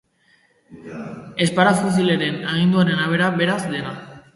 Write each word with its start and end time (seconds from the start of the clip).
Sparafucileren 1.51 2.43
aginduaren 2.55 3.05
arabera, 3.07 3.33
beraz, 3.41 3.65
dena. 3.77 3.99